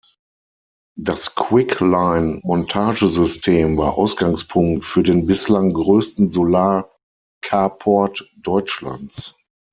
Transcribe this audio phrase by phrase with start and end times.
[0.97, 9.35] Das Quick-Line-Montagesystem war Ausgangspunkt für den bislang größten Solar-Carport Deutschlands.